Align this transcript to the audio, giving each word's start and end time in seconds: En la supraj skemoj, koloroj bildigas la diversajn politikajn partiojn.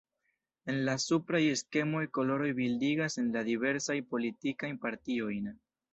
En 0.71 0.79
la 0.87 0.93
supraj 1.01 1.41
skemoj, 1.61 2.01
koloroj 2.19 2.49
bildigas 2.61 3.19
la 3.37 3.47
diversajn 3.51 4.11
politikajn 4.15 4.85
partiojn. 4.87 5.53